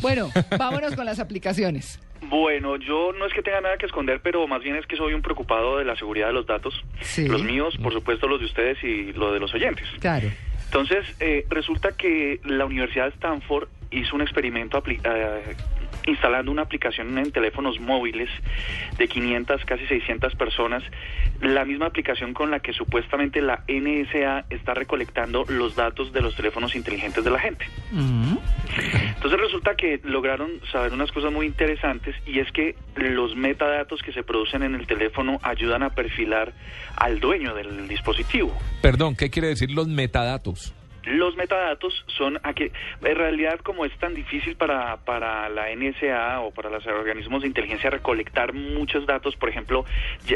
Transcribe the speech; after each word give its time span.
Bueno, 0.00 0.30
vámonos 0.58 0.94
con 0.94 1.06
las 1.06 1.18
aplicaciones. 1.18 2.00
Bueno, 2.22 2.76
yo 2.76 3.12
no 3.12 3.26
es 3.26 3.32
que 3.32 3.42
tenga 3.42 3.60
nada 3.60 3.76
que 3.76 3.86
esconder, 3.86 4.20
pero 4.22 4.46
más 4.46 4.62
bien 4.62 4.76
es 4.76 4.86
que 4.86 4.96
soy 4.96 5.14
un 5.14 5.22
preocupado 5.22 5.78
de 5.78 5.84
la 5.84 5.96
seguridad 5.96 6.28
de 6.28 6.32
los 6.32 6.46
datos. 6.46 6.74
Sí. 7.00 7.28
Los 7.28 7.42
míos, 7.42 7.76
por 7.82 7.92
supuesto, 7.92 8.26
los 8.26 8.40
de 8.40 8.46
ustedes 8.46 8.82
y 8.82 9.12
los 9.12 9.32
de 9.32 9.40
los 9.40 9.52
oyentes. 9.54 9.86
Claro. 10.00 10.28
Entonces, 10.64 11.06
eh, 11.20 11.46
resulta 11.48 11.92
que 11.92 12.40
la 12.44 12.64
Universidad 12.64 13.04
de 13.04 13.10
Stanford 13.10 13.68
hizo 13.90 14.16
un 14.16 14.22
experimento 14.22 14.82
eh, 14.86 15.56
instalando 16.06 16.50
una 16.50 16.62
aplicación 16.62 17.16
en 17.18 17.30
teléfonos 17.32 17.80
móviles 17.80 18.30
de 18.98 19.08
500, 19.08 19.64
casi 19.64 19.86
600 19.86 20.34
personas, 20.34 20.82
la 21.40 21.64
misma 21.64 21.86
aplicación 21.86 22.32
con 22.32 22.50
la 22.50 22.60
que 22.60 22.72
supuestamente 22.72 23.42
la 23.42 23.64
NSA 23.68 24.46
está 24.50 24.74
recolectando 24.74 25.44
los 25.48 25.76
datos 25.76 26.12
de 26.12 26.22
los 26.22 26.34
teléfonos 26.34 26.74
inteligentes 26.74 27.24
de 27.24 27.30
la 27.30 27.38
gente. 27.38 27.66
Entonces 29.16 29.40
resulta 29.40 29.74
que 29.74 30.00
lograron 30.04 30.50
saber 30.72 30.92
unas 30.92 31.10
cosas 31.12 31.32
muy 31.32 31.46
interesantes 31.46 32.14
y 32.26 32.38
es 32.38 32.50
que 32.52 32.76
los 32.96 33.36
metadatos 33.36 34.02
que 34.02 34.12
se 34.12 34.22
producen 34.22 34.62
en 34.62 34.74
el 34.74 34.86
teléfono 34.86 35.38
ayudan 35.42 35.82
a 35.82 35.90
perfilar 35.90 36.52
al 36.96 37.20
dueño 37.20 37.54
del 37.54 37.88
dispositivo. 37.88 38.56
Perdón, 38.82 39.16
¿qué 39.16 39.30
quiere 39.30 39.48
decir 39.48 39.70
los 39.70 39.88
metadatos? 39.88 40.74
Los 41.06 41.36
metadatos 41.36 42.04
son 42.08 42.38
a 42.42 42.52
que, 42.52 42.72
en 43.02 43.16
realidad, 43.16 43.60
como 43.60 43.84
es 43.84 43.96
tan 43.98 44.14
difícil 44.14 44.56
para, 44.56 44.96
para 44.98 45.48
la 45.48 45.66
NSA 45.74 46.40
o 46.40 46.50
para 46.50 46.68
los 46.68 46.86
organismos 46.86 47.42
de 47.42 47.48
inteligencia 47.48 47.90
recolectar 47.90 48.52
muchos 48.52 49.06
datos, 49.06 49.36
por 49.36 49.48
ejemplo, 49.48 49.84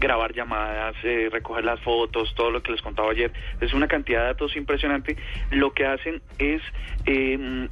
grabar 0.00 0.32
llamadas, 0.32 0.94
eh, 1.04 1.28
recoger 1.30 1.64
las 1.64 1.80
fotos, 1.80 2.34
todo 2.34 2.50
lo 2.50 2.62
que 2.62 2.72
les 2.72 2.82
contaba 2.82 3.10
ayer, 3.10 3.32
es 3.60 3.72
una 3.74 3.88
cantidad 3.88 4.20
de 4.20 4.26
datos 4.26 4.56
impresionante. 4.56 5.16
Lo 5.50 5.72
que 5.72 5.86
hacen 5.86 6.22
es 6.38 6.62
eh, 7.06 7.68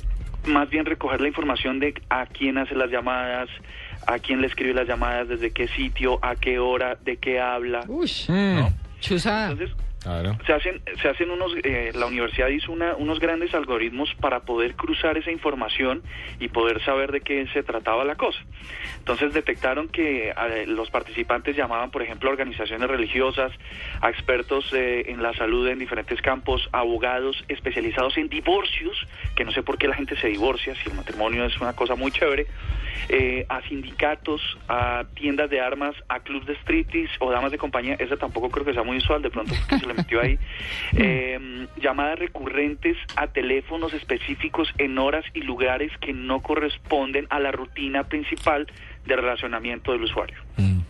más 0.46 0.68
bien 0.70 0.84
recoger 0.84 1.20
la 1.20 1.28
información 1.28 1.78
de 1.80 1.94
a 2.10 2.26
quién 2.26 2.58
hace 2.58 2.74
las 2.74 2.90
llamadas, 2.90 3.48
a 4.06 4.18
quién 4.18 4.40
le 4.40 4.48
escribe 4.48 4.74
las 4.74 4.88
llamadas, 4.88 5.28
desde 5.28 5.50
qué 5.50 5.68
sitio, 5.68 6.18
a 6.22 6.34
qué 6.36 6.58
hora, 6.58 6.96
de 6.96 7.16
qué 7.16 7.40
habla. 7.40 7.84
Uy, 7.88 8.10
Mm, 8.28 8.66
chuzada. 9.00 9.52
Entonces, 9.52 9.76
se 10.46 10.52
hacen, 10.52 10.82
se 11.00 11.08
hacen 11.08 11.30
unos, 11.30 11.52
eh, 11.62 11.92
la 11.94 12.06
universidad 12.06 12.48
hizo 12.48 12.72
una- 12.72 12.94
unos 12.96 13.20
grandes 13.20 13.54
algoritmos 13.54 14.12
para 14.20 14.40
poder 14.40 14.74
cruzar 14.74 15.16
esa 15.16 15.30
información 15.30 16.02
y 16.40 16.48
poder 16.48 16.82
saber 16.84 17.12
de 17.12 17.20
qué 17.20 17.46
se 17.52 17.62
trataba 17.62 18.04
la 18.04 18.16
cosa. 18.16 18.38
Entonces 18.98 19.32
detectaron 19.32 19.88
que 19.88 20.30
eh, 20.30 20.64
los 20.66 20.90
participantes 20.90 21.56
llamaban, 21.56 21.90
por 21.90 22.02
ejemplo, 22.02 22.30
organizaciones 22.30 22.88
religiosas, 22.88 23.52
a 24.00 24.10
expertos 24.10 24.72
eh, 24.72 25.04
en 25.08 25.22
la 25.22 25.32
salud 25.34 25.68
en 25.68 25.78
diferentes 25.78 26.20
campos, 26.22 26.68
abogados 26.72 27.44
especializados 27.48 28.16
en 28.18 28.28
divorcios, 28.28 29.06
que 29.36 29.44
no 29.44 29.52
sé 29.52 29.62
por 29.62 29.78
qué 29.78 29.88
la 29.88 29.94
gente 29.94 30.16
se 30.16 30.28
divorcia, 30.28 30.74
si 30.76 30.88
el 30.88 30.94
matrimonio 30.96 31.44
es 31.44 31.60
una 31.60 31.74
cosa 31.74 31.94
muy 31.94 32.10
chévere, 32.10 32.46
eh, 33.08 33.46
a 33.48 33.60
sindicatos, 33.62 34.40
a 34.68 35.04
tiendas 35.14 35.50
de 35.50 35.60
armas, 35.60 35.94
a 36.08 36.20
clubs 36.20 36.46
de 36.46 36.54
striptease 36.56 37.12
o 37.20 37.30
damas 37.30 37.50
de 37.50 37.58
compañía, 37.58 37.96
esa 37.98 38.16
tampoco 38.16 38.50
creo 38.50 38.64
que 38.64 38.72
sea 38.74 38.82
muy 38.82 38.98
usual, 38.98 39.22
de 39.22 39.30
pronto 39.30 39.54
metió 39.92 40.20
ahí, 40.20 40.38
eh, 40.96 41.66
llamadas 41.76 42.18
recurrentes 42.18 42.96
a 43.16 43.26
teléfonos 43.28 43.92
específicos 43.92 44.72
en 44.78 44.98
horas 44.98 45.24
y 45.34 45.42
lugares 45.42 45.92
que 46.00 46.12
no 46.12 46.40
corresponden 46.40 47.26
a 47.30 47.40
la 47.40 47.52
rutina 47.52 48.04
principal 48.04 48.66
de 49.06 49.16
relacionamiento 49.16 49.92
del 49.92 50.02
usuario. 50.02 50.38
Mm, 50.56 50.80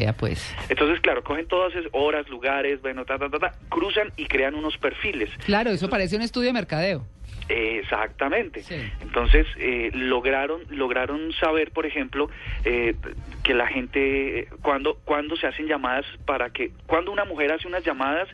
vea 0.00 0.12
pues. 0.12 0.54
Entonces, 0.68 1.00
claro, 1.00 1.22
cogen 1.22 1.46
todas 1.46 1.74
esas 1.74 1.90
horas, 1.92 2.28
lugares, 2.28 2.80
bueno, 2.82 3.04
ta, 3.04 3.18
ta, 3.18 3.28
ta, 3.28 3.38
ta, 3.38 3.54
cruzan 3.68 4.12
y 4.16 4.26
crean 4.26 4.54
unos 4.54 4.76
perfiles. 4.78 5.30
Claro, 5.44 5.70
eso 5.70 5.88
parece 5.88 6.16
un 6.16 6.22
estudio 6.22 6.48
de 6.48 6.52
mercadeo. 6.54 7.04
Exactamente. 7.48 8.62
Sí. 8.62 8.76
Entonces 9.00 9.46
eh, 9.56 9.90
lograron 9.94 10.62
lograron 10.70 11.32
saber, 11.32 11.70
por 11.70 11.86
ejemplo, 11.86 12.28
eh, 12.64 12.94
que 13.42 13.54
la 13.54 13.66
gente 13.66 14.48
cuando 14.62 14.98
cuando 15.04 15.36
se 15.36 15.46
hacen 15.46 15.66
llamadas 15.66 16.04
para 16.26 16.50
que 16.50 16.72
cuando 16.86 17.10
una 17.10 17.24
mujer 17.24 17.52
hace 17.52 17.66
unas 17.66 17.84
llamadas 17.84 18.28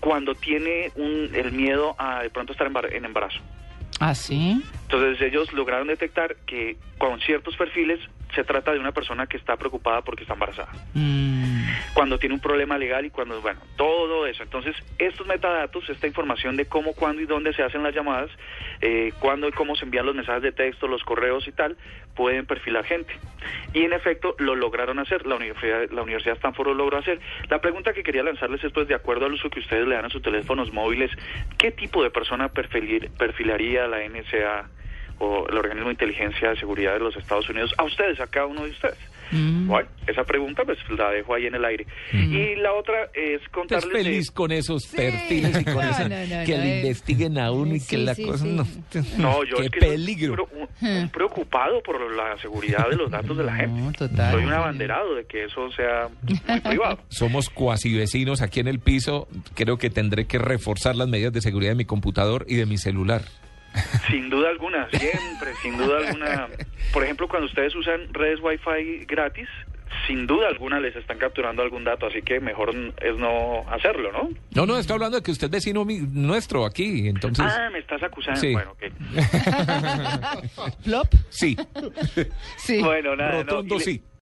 cuando 0.00 0.34
tiene 0.34 0.90
un, 0.96 1.30
el 1.34 1.52
miedo 1.52 1.94
a 1.98 2.22
de 2.22 2.30
pronto 2.30 2.52
estar 2.52 2.68
en 2.90 3.04
embarazo. 3.04 3.40
¿Ah, 4.00 4.14
sí? 4.14 4.62
Entonces 4.82 5.20
ellos 5.20 5.52
lograron 5.52 5.88
detectar 5.88 6.36
que 6.46 6.76
con 6.98 7.20
ciertos 7.20 7.56
perfiles 7.56 8.00
se 8.34 8.44
trata 8.44 8.72
de 8.72 8.78
una 8.78 8.92
persona 8.92 9.26
que 9.26 9.36
está 9.36 9.56
preocupada 9.56 10.02
porque 10.02 10.22
está 10.22 10.34
embarazada 10.34 10.68
Mm, 10.94 11.62
cuando 11.94 12.18
tiene 12.18 12.34
un 12.34 12.40
problema 12.40 12.76
legal 12.78 13.04
y 13.06 13.10
cuando, 13.10 13.40
bueno, 13.40 13.60
todo 13.76 14.26
eso. 14.26 14.42
Entonces, 14.42 14.76
estos 14.98 15.26
metadatos, 15.26 15.88
esta 15.88 16.06
información 16.06 16.56
de 16.56 16.66
cómo, 16.66 16.94
cuándo 16.94 17.22
y 17.22 17.26
dónde 17.26 17.52
se 17.54 17.62
hacen 17.62 17.82
las 17.82 17.94
llamadas, 17.94 18.30
eh, 18.80 19.12
cuándo 19.20 19.48
y 19.48 19.52
cómo 19.52 19.74
se 19.76 19.84
envían 19.84 20.06
los 20.06 20.14
mensajes 20.14 20.42
de 20.42 20.52
texto, 20.52 20.86
los 20.88 21.02
correos 21.04 21.46
y 21.48 21.52
tal, 21.52 21.76
pueden 22.14 22.46
perfilar 22.46 22.84
gente. 22.84 23.12
Y 23.72 23.82
en 23.82 23.92
efecto, 23.92 24.34
lo 24.38 24.54
lograron 24.54 24.98
hacer, 24.98 25.26
la 25.26 25.36
Universidad, 25.36 25.90
la 25.90 26.02
Universidad 26.02 26.32
de 26.34 26.38
Stanford 26.38 26.68
lo 26.68 26.74
logró 26.74 26.98
hacer. 26.98 27.20
La 27.48 27.60
pregunta 27.60 27.92
que 27.92 28.02
quería 28.02 28.22
lanzarles 28.22 28.62
es, 28.64 28.72
pues, 28.72 28.88
de 28.88 28.94
acuerdo 28.94 29.26
al 29.26 29.32
uso 29.32 29.50
que 29.50 29.60
ustedes 29.60 29.86
le 29.86 29.94
dan 29.94 30.04
a 30.04 30.10
sus 30.10 30.22
teléfonos 30.22 30.72
móviles, 30.72 31.10
¿qué 31.58 31.70
tipo 31.70 32.02
de 32.02 32.10
persona 32.10 32.48
perfilir- 32.52 33.10
perfilaría 33.18 33.86
la 33.86 34.00
NSA 34.04 34.68
o 35.18 35.46
el 35.48 35.56
organismo 35.56 35.86
de 35.88 35.92
inteligencia 35.92 36.50
de 36.50 36.56
seguridad 36.56 36.94
de 36.94 37.00
los 37.00 37.16
Estados 37.16 37.48
Unidos 37.48 37.72
a 37.78 37.84
ustedes, 37.84 38.20
a 38.20 38.26
cada 38.26 38.46
uno 38.46 38.64
de 38.64 38.70
ustedes? 38.70 38.98
mm. 39.32 39.66
Bueno, 39.68 39.88
esa 40.06 40.24
pregunta 40.24 40.64
pues 40.64 40.78
la 40.96 41.10
dejo 41.10 41.34
ahí 41.34 41.46
en 41.46 41.54
el 41.54 41.64
aire. 41.64 41.86
Y 42.12 42.54
la 42.56 42.72
otra 42.72 43.04
es 43.14 43.34
Estás 43.42 43.48
contarles... 43.50 43.92
de- 43.92 44.02
feliz 44.04 44.30
con 44.30 44.52
esos 44.52 44.86
perfiles 44.86 45.60
y 45.60 45.64
con 45.64 45.74
No, 45.74 45.80
esa- 45.82 46.08
no, 46.08 46.16
no, 46.20 46.44
que 46.46 46.56
no, 46.56 46.64
le 46.64 46.76
investiguen 46.78 47.38
a 47.38 47.50
uno 47.52 47.74
y 47.74 47.80
Sí, 47.80 47.88
que 47.96 47.98
la 48.04 48.14
sí, 48.14 48.24
cosa 48.24 48.44
sí. 48.44 48.50
no. 48.56 48.66
No, 49.18 49.44
yo 49.50 49.56
Qué 49.58 49.64
es 49.66 49.70
que 49.70 49.80
soy 49.80 49.88
peligro. 49.90 50.34
pro- 50.34 50.48
un- 50.80 50.88
un 50.88 51.08
preocupado 51.10 51.82
por 51.82 52.00
la 52.14 52.38
seguridad 52.38 52.88
de 52.88 52.96
los 52.96 53.10
datos 53.10 53.36
de 53.36 53.44
la 53.44 53.54
gente. 53.54 53.80
No, 53.80 53.92
total. 53.92 54.32
Soy 54.32 54.44
un 54.44 54.52
abanderado 54.52 55.14
de 55.14 55.26
que 55.26 55.44
eso 55.44 55.70
sea 55.72 56.08
muy 56.48 56.60
privado. 56.60 56.98
Somos 57.08 57.50
cuasi 57.50 57.94
vecinos 57.94 58.40
aquí 58.40 58.60
en 58.60 58.68
el 58.68 58.78
piso. 58.80 59.28
Creo 59.54 59.76
que 59.76 59.90
tendré 59.90 60.26
que 60.26 60.38
reforzar 60.38 60.96
las 60.96 61.08
medidas 61.08 61.32
de 61.32 61.40
seguridad 61.42 61.72
de 61.72 61.76
mi 61.76 61.84
computador 61.84 62.46
y 62.48 62.54
de 62.54 62.64
mi 62.66 62.78
celular. 62.78 63.22
Sin 64.10 64.30
duda 64.30 64.48
alguna, 64.50 64.88
siempre, 64.90 65.54
sin 65.62 65.76
duda 65.76 65.98
alguna. 65.98 66.48
Por 66.92 67.04
ejemplo, 67.04 67.28
cuando 67.28 67.46
ustedes 67.46 67.74
usan 67.74 68.12
redes 68.12 68.40
Wi-Fi 68.40 69.04
gratis, 69.06 69.48
sin 70.06 70.26
duda 70.26 70.48
alguna 70.48 70.80
les 70.80 70.94
están 70.96 71.18
capturando 71.18 71.62
algún 71.62 71.84
dato, 71.84 72.06
así 72.06 72.22
que 72.22 72.40
mejor 72.40 72.70
es 73.02 73.16
no 73.16 73.64
hacerlo, 73.70 74.12
¿no? 74.12 74.28
No, 74.54 74.66
no, 74.66 74.78
estoy 74.78 74.94
hablando 74.94 75.16
de 75.18 75.22
que 75.22 75.30
usted 75.30 75.46
es 75.46 75.50
vecino 75.50 75.84
mi- 75.84 76.00
nuestro 76.00 76.64
aquí, 76.66 77.08
entonces. 77.08 77.44
Ah, 77.48 77.68
me 77.72 77.78
estás 77.78 78.02
acusando. 78.02 78.40
Sí. 78.40 78.52
Bueno, 78.52 78.72
ok. 78.72 78.80
¿Flop? 80.84 81.06
Sí, 81.30 81.56
Sí. 82.56 82.82
Bueno, 82.82 83.16
nada, 83.16 83.32
no. 83.32 83.38
rotondo 83.42 83.76
y 83.76 83.78
le- 83.78 83.84
sí. 83.84 84.02